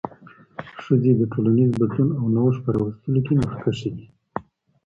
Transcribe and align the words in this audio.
ښځې 0.83 1.11
د 1.15 1.21
ټولنیز 1.31 1.69
بدلون 1.79 2.09
او 2.19 2.25
نوښت 2.35 2.59
په 2.63 2.69
راوستلو 2.75 3.19
کي 3.25 3.33
مخکښې 3.41 3.89
دي 3.95 4.05